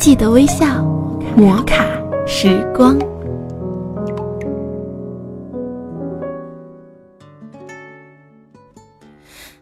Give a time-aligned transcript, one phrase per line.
[0.00, 0.82] 记得微笑，
[1.36, 1.84] 摩卡
[2.26, 2.98] 时光。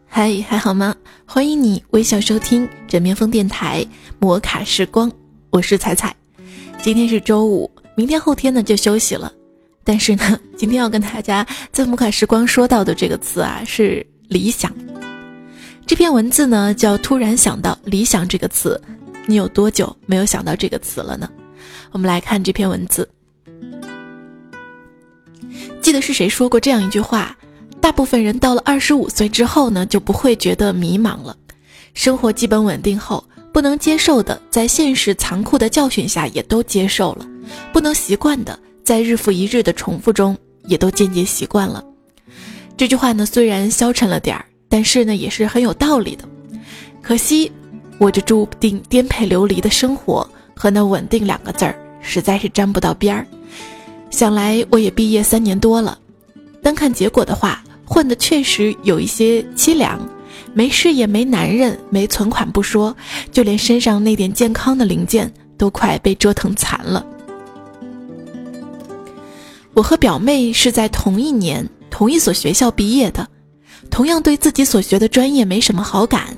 [0.06, 0.94] 嗨，还好吗？
[1.26, 3.84] 欢迎你微笑收听枕边风电台
[4.20, 5.10] 摩卡时光，
[5.50, 6.14] 我是彩彩。
[6.80, 9.32] 今天是周五，明天后天呢就休息了。
[9.82, 14.72] 但是呢，今天要跟大家在摩卡时光说到的这个词啊，是理想。
[15.84, 18.80] 这篇文字呢叫“突然想到理想”这个词。
[19.28, 21.28] 你有多久没有想到这个词了呢？
[21.92, 23.06] 我们来看这篇文字。
[25.82, 27.36] 记得是谁说过这样一句话：
[27.78, 31.36] 大部分人到了二十五岁之后呢，就不会觉得迷茫了。
[31.92, 37.26] 生活基本稳定后，不能接受的，在现实残酷的教训下也都接受了；
[37.70, 41.84] 不能习惯的，在日复一日的重复中也都渐渐习惯了。
[42.78, 46.26] 这句话呢，虽然消沉了点儿，但是呢，也是很有道理的。
[47.02, 47.52] 可惜。
[47.98, 53.26] 我这注定颠沛流离的生活和那稳定两个字儿，实在是沾不到边儿。
[54.10, 55.98] 想来我也毕业三年多了，
[56.62, 60.00] 单看结果的话，混的确实有一些凄凉。
[60.54, 62.96] 没事业、没男人、没存款不说，
[63.30, 67.04] 就连身上那点健康的零件都快被折腾残了。
[69.74, 73.28] 我和表妹是在同一年、同一所学校毕业的，
[73.90, 76.36] 同样对自己所学的专业没什么好感。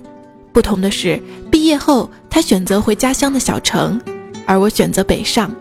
[0.52, 1.20] 不同的是，
[1.50, 4.00] 毕业后他选择回家乡的小城，
[4.46, 5.54] 而我选择北上。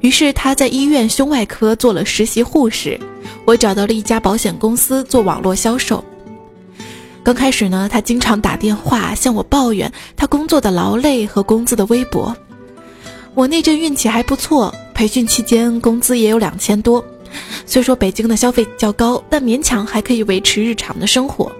[0.00, 2.98] 于是他在医院胸外科做了实习护士，
[3.44, 6.04] 我找到了一家保险公司做网络销售。
[7.22, 12.34] 刚开始呢，他经常打电话向我抱怨他工作的劳累和工资的微薄。
[13.34, 17.04] 我那阵运气还不错，培训期间工资也有两千多。
[17.64, 21.50] 虽说北京的消费较高，但勉强还可以维持日常的生活。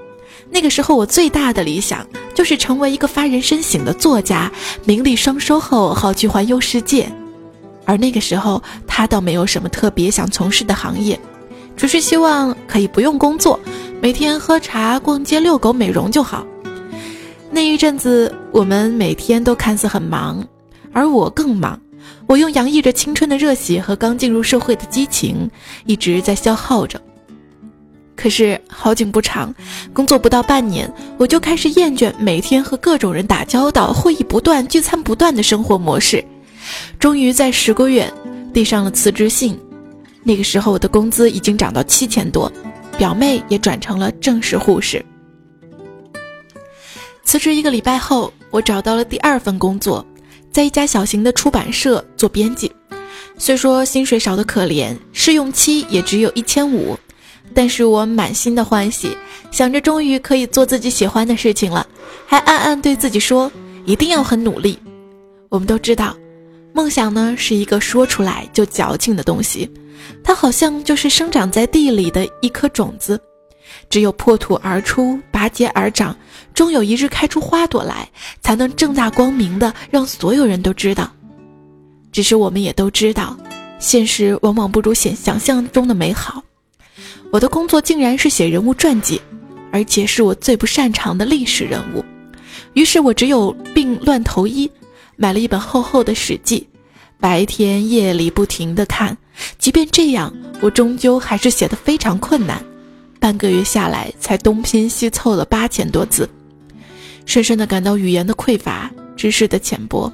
[0.52, 4.52] 那个时候，我最大的理想就是成为一个发人深省的作家，
[4.84, 7.10] 名利双收后好去环游世界。
[7.86, 11.18] 而那个时候，他倒没有什么特别想从事的行业，
[11.74, 13.58] 只是希望可以不用工作，
[14.00, 16.46] 每天喝茶、逛街、遛狗、美容就好。
[17.50, 20.46] 那一阵子，我们每天都看似很忙，
[20.92, 21.80] 而我更忙。
[22.26, 25.50] 我用洋溢着青春的热血和刚进入社会的激情，
[25.86, 27.00] 一直在消耗着。
[28.14, 29.52] 可是好景不长，
[29.92, 36.24] 工作不到半年，我就开始厌倦每天和各种人打交道、会议不断、聚餐不断的生活模式。
[36.98, 38.12] 终于在十个月
[38.52, 39.58] 递上了辞职信。
[40.22, 42.52] 那个时候，我的工资已经涨到七千多，
[42.96, 45.04] 表妹也转成了正式护士。
[47.24, 50.06] 辞职一个礼拜后，我找到了第二份工作，
[50.52, 52.70] 在一家小型的出版社做编辑。
[53.38, 56.96] 虽说薪水少得可怜，试用期也只有一千五。
[57.54, 59.16] 但是我满心的欢喜，
[59.50, 61.86] 想着终于可以做自己喜欢的事情了，
[62.26, 63.50] 还暗暗对自己说
[63.84, 64.78] 一定要很努力。
[65.48, 66.16] 我们都知道，
[66.72, 69.70] 梦想呢是一个说出来就矫情的东西，
[70.24, 73.20] 它好像就是生长在地里的一颗种子，
[73.90, 76.16] 只有破土而出，拔节而长，
[76.54, 78.08] 终有一日开出花朵来，
[78.40, 81.10] 才能正大光明的让所有人都知道。
[82.10, 83.36] 只是我们也都知道，
[83.78, 86.42] 现实往往不如想想象中的美好。
[87.32, 89.18] 我的工作竟然是写人物传记，
[89.72, 92.04] 而且是我最不擅长的历史人物。
[92.74, 94.70] 于是我只有病乱投医，
[95.16, 96.68] 买了一本厚厚的《史记》，
[97.18, 99.16] 白天夜里不停地看。
[99.58, 102.62] 即便这样，我终究还是写得非常困难。
[103.18, 106.28] 半个月下来，才东拼西凑了八千多字，
[107.24, 110.12] 深深地感到语言的匮乏，知识的浅薄。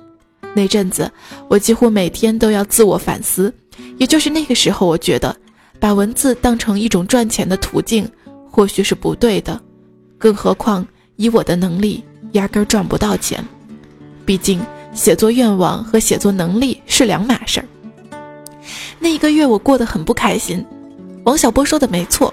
[0.55, 1.11] 那阵子，
[1.49, 3.53] 我几乎每天都要自我反思。
[3.97, 5.37] 也就是那个时候，我觉得。
[5.81, 8.09] 把文字当成一种赚钱的途径，
[8.51, 9.61] 或许是不对的。
[10.19, 12.03] 更何况以我的能力，
[12.33, 13.45] 压根赚不到钱。
[14.25, 14.61] 毕竟
[14.93, 17.67] 写作愿望和写作能力是两码事儿。
[18.99, 20.65] 那一个月我过得很不开心。
[21.25, 22.33] 王小波说的没错，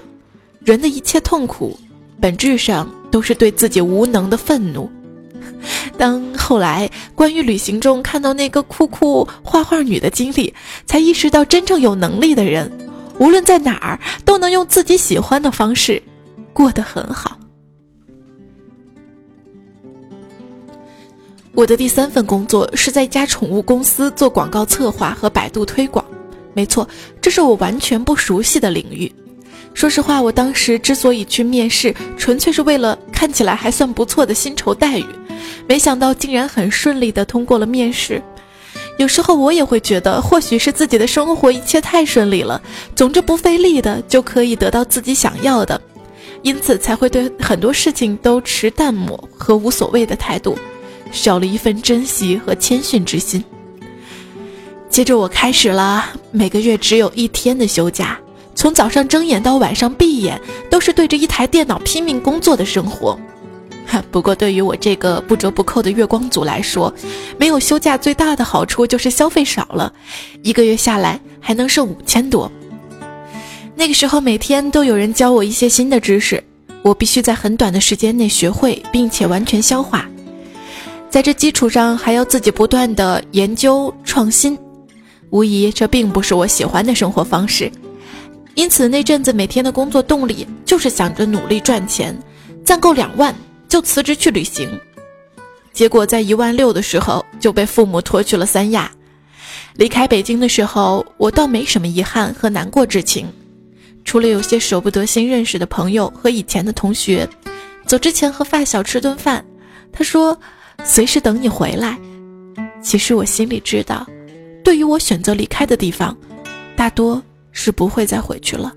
[0.64, 1.78] 人的一切痛苦，
[2.20, 4.90] 本质上都是对自己无能的愤怒。
[5.96, 10.52] 当后来关于旅行中看到那个酷酷画画女的经历，
[10.86, 12.70] 才意识到真正有能力的人。
[13.18, 16.02] 无论在哪儿，都能用自己喜欢的方式
[16.52, 17.38] 过得很好。
[21.54, 26.04] 我的第三份工作是在一家宠物公司做广告策划和百度推广，
[26.52, 26.86] 没错，
[27.20, 29.10] 这是我完全不熟悉的领域。
[29.72, 35.06] 说实话，我当时之所以去面试，纯粹是为了看起来还算不错的薪酬待遇，
[35.66, 38.22] 没想到竟然很顺利的通过了面试。
[38.96, 42.60] 有时候我也会觉得，或许是自己的生活一切太顺利了，
[42.94, 45.80] 总之不费力的就可以得到自己想要的，
[46.42, 50.56] 因此才会对很多事情都持淡漠和无所谓的态度，
[51.12, 53.44] 少了一份珍惜和谦逊之心。
[54.88, 58.18] 接着我开始了每个月只有一天的休假，
[58.54, 60.40] 从早上睁眼到晚上闭眼，
[60.70, 63.18] 都是对着一台电脑拼命工作的生活。
[64.10, 66.92] 不过对于我这个不折不扣的月光族来说，
[67.38, 69.92] 没有休假最大的好处就是消费少了，
[70.42, 72.50] 一个月下来还能剩五千多。
[73.74, 76.42] 那个时候每天都有人教我一些新的知识，
[76.82, 80.08] 我必须在很短的时间内学会并且完全消化，
[81.10, 84.58] 在这基础上还要自己不断的研究创新，
[85.30, 87.70] 无疑这并不是我喜欢的生活方式。
[88.54, 92.16] 因此那阵子每天的工作动力就是想着努力赚钱，
[92.64, 93.34] 攒够两万。
[93.68, 94.68] 就辞职去旅行，
[95.72, 98.90] 结果在一万六的时候就被父母拖去了三亚。
[99.74, 103.26] 离开北京的时候，我倒没什么遗憾和难过之情，
[104.04, 107.28] 除了有些舍不得新认识的朋友和以前的同学。
[107.84, 109.44] 走之前和发小吃顿饭，
[109.92, 110.36] 他说
[110.82, 111.96] 随时等你回来。
[112.82, 114.04] 其实我心里知道，
[114.64, 116.16] 对于我选择离开的地方，
[116.74, 117.22] 大多
[117.52, 118.72] 是不会再回去了。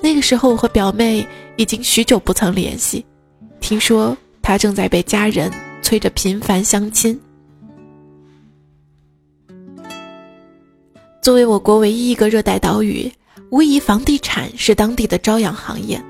[0.00, 1.26] 那个时候，我和表妹
[1.56, 3.04] 已经许久不曾联系。
[3.60, 5.50] 听说他正在被家人
[5.82, 7.18] 催着频繁相亲。
[11.22, 13.12] 作为我国唯一一个热带岛屿，
[13.50, 16.02] 无疑房地产是当地的朝阳行业。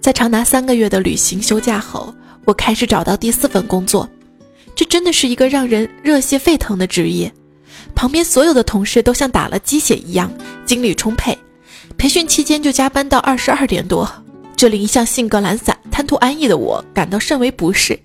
[0.00, 2.14] 在长达三个月的旅行休假后，
[2.44, 4.08] 我开始找到第四份工作。
[4.74, 7.32] 这真的是一个让人热血沸腾的职业。
[7.94, 10.30] 旁边所有的同事都像打了鸡血一样，
[10.66, 11.36] 精力充沛。
[11.96, 14.06] 培训期间就加班到二十二点多。
[14.56, 17.98] 这里一向性格懒散、贪图安逸的我感到甚为不适，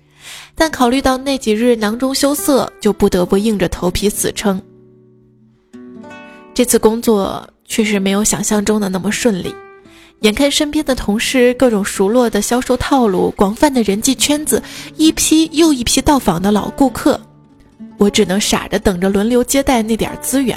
[0.54, 4.62] 但考虑到那几日囊中羞涩，就不得不硬着头皮死撑。
[6.54, 9.54] 这次工作确实没有想象中的那么顺利，
[10.20, 14.62] 眼看身边的同事各种熟络的销售套路、广泛的人际圈子，
[14.96, 17.20] 一批又一批到访的老顾客，
[17.98, 20.56] 我只能傻着等着轮流接待那点资源。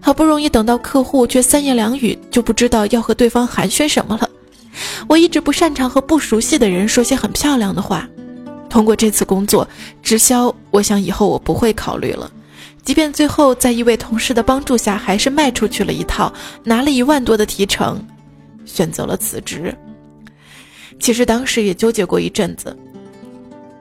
[0.00, 4.30] 好不容易等到客户，却三言两语就不知道要和对方寒暄什么了。
[5.08, 8.08] 我一直不擅长和不熟悉的人说些很漂亮的话。
[8.68, 9.66] 通过这次工作，
[10.02, 12.30] 直销，我想以后我不会考虑了。
[12.84, 16.32] 即便最后在一位同事的帮助下，还是卖出去了一套，
[16.64, 17.98] 拿了一万多的提成，
[18.64, 19.74] 选择了辞职。
[21.00, 22.76] 其实当时也纠结过一阵子，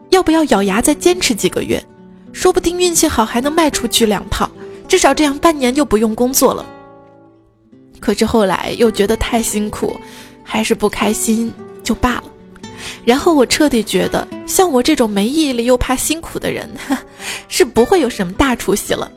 [0.09, 1.83] 要不要咬牙再坚持几个月，
[2.31, 4.49] 说不定运气好还能卖出去两套，
[4.87, 6.65] 至少这样半年就不用工作了。
[7.99, 9.95] 可是后来又觉得太辛苦。
[10.47, 11.53] 还是不开心
[11.83, 12.23] 就罢了，
[13.03, 16.67] 然后我彻底觉得，像我这种没毅力又怕辛苦的人，
[17.49, 19.11] 是不会有什么大出息了。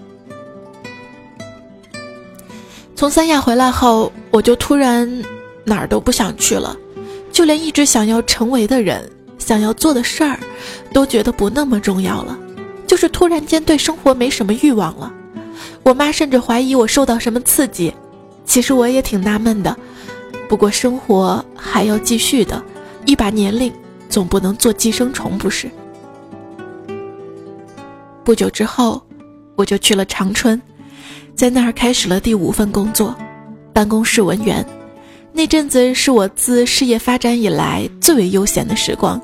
[2.97, 5.25] 从三亚回来后，我就突然
[5.65, 6.77] 哪儿都不想去了，
[7.33, 10.39] 就连一直想要成为的人、想要做的事儿，
[10.93, 12.37] 都觉得不那么重要了，
[12.87, 15.15] 就是突然间对生活没什么欲望了。
[15.83, 17.95] 我妈甚至怀疑我受到什么刺激，
[18.45, 19.75] 其实我也挺纳闷的。
[20.51, 22.61] 不过生活还要继续的，
[23.07, 23.73] 一把年龄
[24.09, 25.71] 总不能做寄生虫，不是？
[28.25, 29.01] 不久之后，
[29.55, 30.61] 我就去了长春，
[31.37, 33.15] 在那儿开始了第五份工作，
[33.73, 34.67] 办公室文员。
[35.33, 39.23] 那阵子是我自事业发展以来最为悠闲的时光，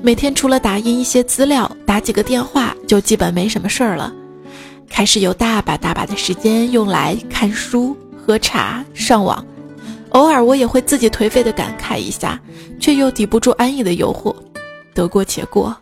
[0.00, 4.10] 每天除了打印一些资料、打几个电话，就基本没什么事儿了。
[4.88, 9.44] 开始有大把大把的时间用来看书、喝茶、上网。
[10.14, 12.40] 偶尔我也会自己颓废的感慨一下，
[12.78, 14.34] 却又抵不住安逸的诱惑，
[14.94, 15.76] 得过且过。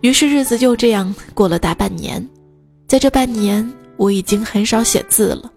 [0.00, 2.24] 于是日子就这样过了大半年。
[2.86, 5.52] 在这半年，我已经很少写字了。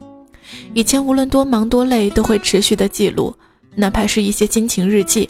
[0.74, 3.32] 以前无论多忙多累，都会持续的记录，
[3.76, 5.30] 哪怕是一些心情日记。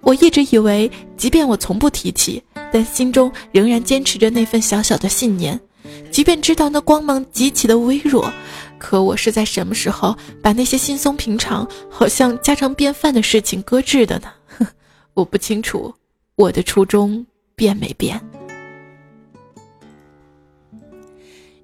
[0.00, 5.60] 我一直以为，即便我从不提起，但心中仍然坚持着那份小小的信念。
[6.12, 8.32] 即便知道那光芒极其的微弱。
[8.78, 14.28] 可我是在什么时候把那些轻松平常、好像家常便饭的事情搁置的呢？
[14.58, 14.66] 哼
[15.14, 15.94] 我不清楚，
[16.36, 18.20] 我的初衷变没变。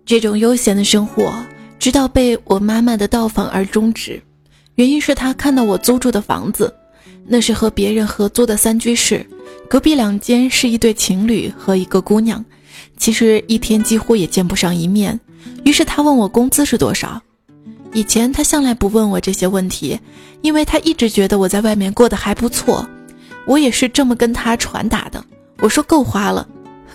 [0.06, 1.44] 这种悠闲的生活，
[1.78, 4.22] 直到被我妈妈的到访而终止。
[4.76, 6.72] 原因是她看到我租住的房子，
[7.26, 9.26] 那是和别人合租的三居室，
[9.68, 12.42] 隔壁两间是一对情侣和一个姑娘，
[12.98, 15.18] 其实一天几乎也见不上一面。
[15.64, 17.20] 于是他问我工资是多少。
[17.92, 19.98] 以前他向来不问我这些问题，
[20.42, 22.86] 因为他一直觉得我在外面过得还不错。
[23.46, 25.24] 我也是这么跟他传达的。
[25.60, 26.46] 我说够花了，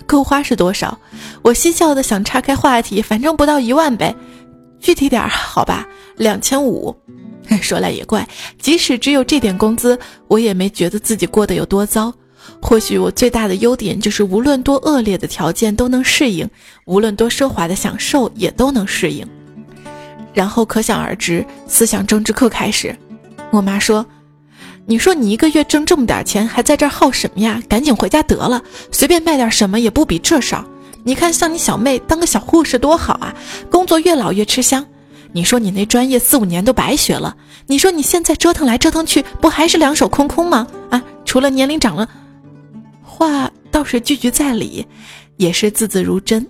[0.06, 0.96] 够花是多少？
[1.42, 4.14] 我嬉笑的想岔开话题，反正不到一万呗。
[4.78, 6.94] 具体点好吧，两千五。
[7.60, 8.26] 说来也怪，
[8.58, 12.12] 即使只有这点工资，我也没觉得自己过得有多糟。
[12.60, 16.48] 或许我最大的优点就是无论多恶劣的条件都能适应，
[16.86, 19.26] 无论多奢华的享受也都能适应。
[20.32, 22.96] 然后可想而知，思想政治课开始。
[23.50, 24.04] 我妈说
[24.84, 27.62] ：“你说你一个月挣这么点钱，还在这儿耗什么呀？
[27.68, 28.60] 赶紧回家得了，
[28.90, 30.64] 随便卖点什么也不比这少。
[31.04, 33.34] 你看，像你小妹当个小护士多好啊，
[33.70, 34.84] 工作越老越吃香。
[35.32, 37.36] 你说你那专业四五年都白学了，
[37.66, 40.66] 你说你现在折腾来折腾去，不还是两手空空吗？
[40.90, 42.08] 啊，除了年龄长了，
[43.14, 44.84] 话倒是句句在理，
[45.36, 46.44] 也是字字如真。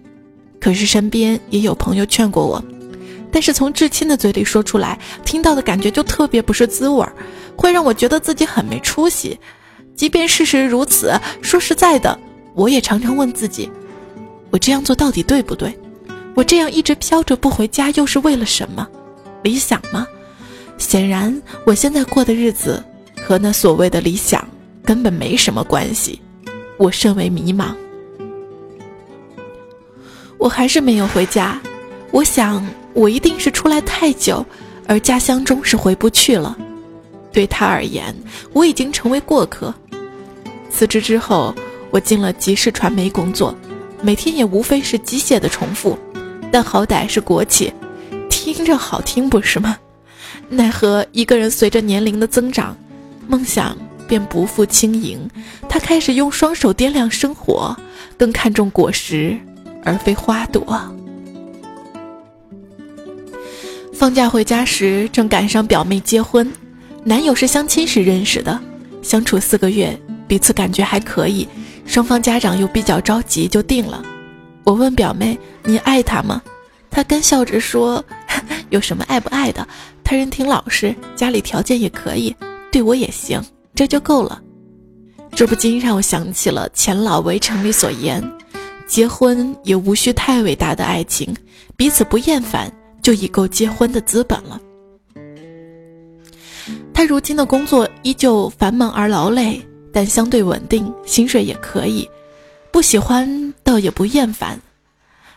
[0.58, 2.64] 可是身边也有朋友劝过我。”
[3.30, 7.12] 但是从至亲的嘴里说出来，听到的感觉就特别不是滋味儿，
[7.56, 9.38] 会让我觉得自己很没出息。
[9.94, 12.18] 即便事实如此，说实在的，
[12.54, 13.68] 我也常常问自己：
[14.50, 15.76] 我这样做到底对不对？
[16.34, 18.88] 我这样一直飘着不回家，又是为了什么？
[19.42, 20.06] 理想吗？
[20.78, 22.82] 显然，我现在过的日子
[23.20, 24.48] 和那所谓的理想
[24.84, 26.20] 根本没什么关系。
[26.78, 27.74] 我甚为迷茫。
[30.38, 31.60] 我还是没有回家。
[32.10, 32.66] 我想。
[32.94, 34.46] 我一定是出来太久，
[34.86, 36.56] 而家乡中是回不去了。
[37.32, 38.14] 对他而言，
[38.52, 39.74] 我已经成为过客。
[40.70, 41.52] 辞职之后，
[41.90, 43.52] 我进了集市传媒工作，
[44.00, 45.98] 每天也无非是机械的重复，
[46.52, 47.72] 但好歹是国企，
[48.30, 49.76] 听着好听不是吗？
[50.48, 52.76] 奈何一个人随着年龄的增长，
[53.26, 53.76] 梦想
[54.08, 55.28] 便不负轻盈。
[55.68, 57.76] 他开始用双手掂量生活，
[58.16, 59.38] 更看重果实
[59.84, 60.64] 而非花朵。
[63.92, 66.50] 放假回家时，正赶上表妹结婚，
[67.04, 68.60] 男友是相亲时认识的，
[69.02, 71.48] 相处四个月，彼此感觉还可以，
[71.86, 74.02] 双方家长又比较着急，就定了。
[74.64, 76.42] 我问表妹：“你爱他吗？”
[76.90, 78.04] 她干笑着说
[78.70, 79.66] ：“有什么爱不爱的？
[80.02, 82.34] 他人挺老实，家里条件也可以，
[82.70, 83.42] 对我也行，
[83.74, 84.40] 这就够了。”
[85.34, 88.22] 这不禁让我想起了《钱老围城》里所言
[88.86, 91.34] ：“结婚也无需太伟大的爱情，
[91.76, 92.72] 彼此不厌烦。”
[93.04, 94.58] 就已够结婚的资本了。
[96.94, 99.60] 他如今的工作依旧繁忙而劳累，
[99.92, 102.08] 但相对稳定，薪水也可以，
[102.72, 104.58] 不喜欢倒也不厌烦。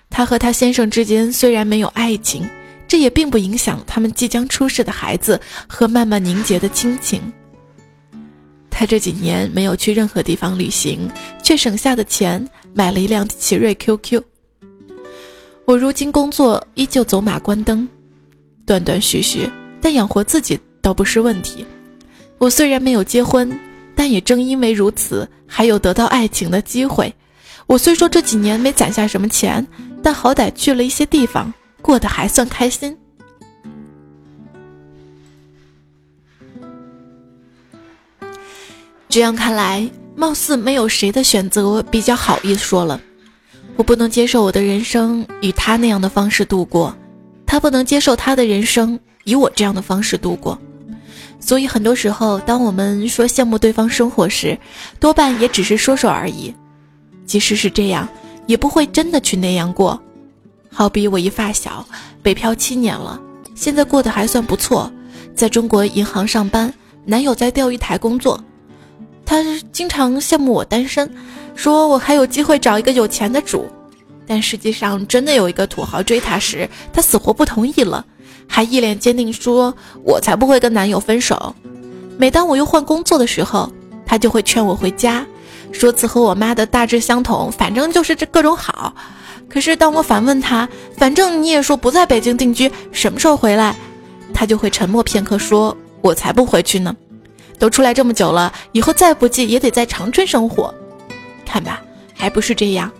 [0.09, 2.47] 他和他先生之间虽然没有爱情，
[2.87, 7.21] 这也并不影响他们即将出世的孩子和慢慢凝结的亲情。
[8.77, 11.09] 他这几年没有去任何地方旅行，
[11.41, 14.21] 却省下的钱买了一辆奇瑞 QQ。
[15.65, 17.89] 我如今工作依旧走马观灯，
[18.67, 19.49] 断断续续，
[19.81, 21.65] 但养活自己倒不是问题。
[22.37, 23.59] 我虽然没有结婚，
[23.95, 27.11] 但也正因为如此，还有得到爱情的机会。
[27.65, 29.67] 我虽说这几年没攒下什么钱，
[30.03, 32.95] 但好歹去了一些地方，过得还算开心。
[39.17, 43.01] 这样看来，貌似没有谁的选择比较好意说了。
[43.75, 46.95] 我不能接受我的人生与他那样的方式度过，
[47.43, 50.55] 他不能接受他的人生以我这样的方式度过，
[51.39, 54.55] 所以很多时候，当我们说羡慕对方生活时，
[54.99, 56.53] 多半也只是说说而已。
[57.25, 58.07] 即使是这样，
[58.45, 59.99] 也不会真的去那样过。
[60.69, 61.83] 好比我一发小，
[62.21, 63.19] 北漂七年了，
[63.55, 64.91] 现在过得还算不错，
[65.33, 66.71] 在中国银行上班，
[67.03, 68.39] 男友在钓鱼台工作，
[69.27, 69.43] 他
[69.73, 71.07] 经常羡慕我单身。
[71.53, 73.67] 说我还有机会找一个有钱的主，
[74.25, 78.05] 但实际上真的有一个土豪追她时，她死活不同意了，
[78.47, 81.55] 还一脸坚定说：“我才不会跟男友分手。”
[82.15, 83.71] 每当我又换工作的时候，
[84.05, 85.25] 她就会劝我回家，
[85.71, 88.93] 说辞和我妈的大致相同，反正就是这各种好。
[89.49, 93.75] 可是当我反问她，反正你也说不在北京定居，什么时候回来？
[94.31, 96.95] 她就会沉默片刻，说：“我才不回去呢，
[97.59, 100.73] 都出来这么久了，以后再不济也得在长春生活。”
[101.45, 101.81] 看吧，
[102.13, 102.91] 还不是这样。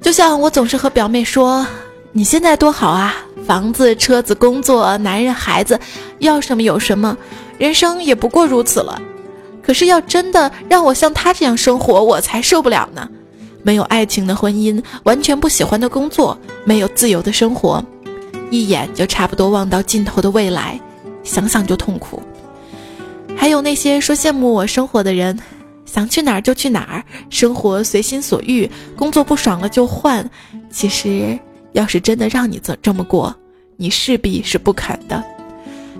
[0.00, 1.66] 就像我总是和表妹说
[2.12, 3.14] ：“你现在多好啊，
[3.46, 5.78] 房子、车子、工作、男人、孩子，
[6.18, 7.16] 要什么有什么，
[7.56, 9.00] 人生也不过如此了。”
[9.62, 13.08] 可是要真的让我像他这样生活，我才受不了呢。
[13.62, 17.80] 没有爱情的婚姻，完全不喜欢的工作，没有自由的生活，
[18.50, 20.80] 一眼就差不多望到尽头的未来，
[21.22, 22.20] 想想就痛苦。
[23.42, 25.36] 还有那些说羡慕我生活的人。
[25.84, 30.30] 想去哪儿就去哪儿，生活随心所欲，工作不爽了就换。
[30.70, 31.36] 其实，
[31.72, 33.34] 要是真的让你这这么过，
[33.76, 35.20] 你势必是不肯的。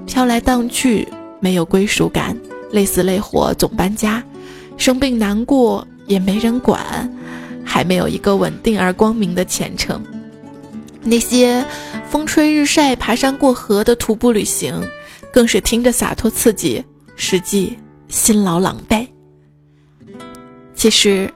[0.07, 1.09] 飘来荡去，
[1.41, 2.37] 没有归属感，
[2.71, 4.23] 累死累活总搬家，
[4.77, 7.13] 生病难过也没人管，
[7.65, 10.01] 还没有一个稳定而光明的前程。
[11.03, 11.67] 那些
[12.09, 14.81] 风吹日晒、爬山过河的徒步旅行，
[15.33, 16.83] 更是听着洒脱刺激，
[17.17, 17.79] 实际
[18.09, 19.07] 辛劳狼狈。
[20.75, 21.33] 其实，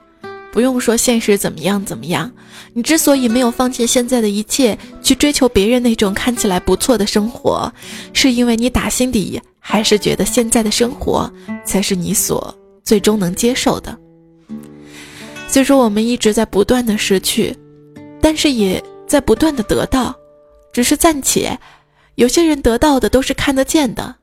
[0.51, 2.31] 不用说现实怎么样怎么样，
[2.73, 7.71] 你之所以没有放弃现在的一切，去追求别人那种看起来不错的生活，
[8.13, 11.31] 是因为你打心底还是觉得现在的生活
[11.63, 12.53] 才是你所
[12.83, 13.97] 最终能接受的。
[15.47, 17.55] 虽说我们一直在不断的失去，
[18.19, 20.13] 但是也在不断的得到，
[20.73, 21.57] 只是暂且。
[22.15, 24.15] 有些人得到的都是看得见的，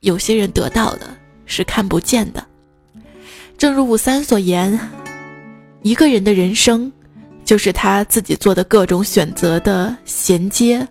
[0.00, 2.44] 有些人得到的是看不见的。
[3.58, 4.78] 正如五三所言，
[5.82, 6.92] 一个人的人生，
[7.44, 10.86] 就是他自己做的各种选择的衔接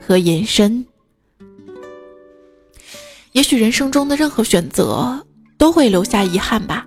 [0.00, 0.84] 和延伸。
[3.32, 5.26] 也许人生中的任何选择
[5.58, 6.86] 都会留下遗憾吧，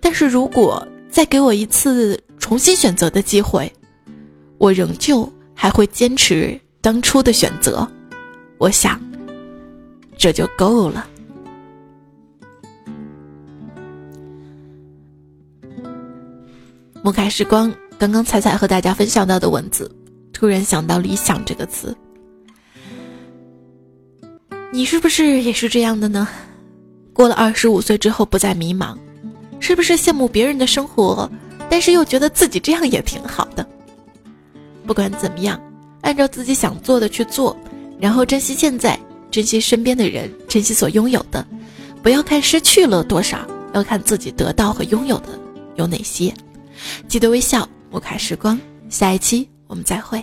[0.00, 3.72] 但是如果再给我一次重新选择的机会，
[4.58, 7.90] 我仍旧还会坚持当初的选择。
[8.58, 9.00] 我想，
[10.20, 11.08] 这就够了。
[17.02, 19.90] 摩卡时光，刚刚彩彩和大家分享到的文字，
[20.30, 21.96] 突然想到“理想”这个词。
[24.70, 26.28] 你是不是也是这样的呢？
[27.14, 28.94] 过了二十五岁之后不再迷茫，
[29.58, 31.28] 是不是羡慕别人的生活，
[31.70, 33.66] 但是又觉得自己这样也挺好的？
[34.86, 35.58] 不管怎么样，
[36.02, 37.56] 按照自己想做的去做。
[37.98, 38.98] 然后珍惜现在，
[39.30, 41.46] 珍惜身边的人，珍惜所拥有的，
[42.02, 45.38] 不要看失去了多少，要看自己得到和拥有的
[45.76, 46.32] 有哪些。
[47.06, 48.58] 记得微笑，莫卡时光，
[48.88, 50.22] 下一期我们再会。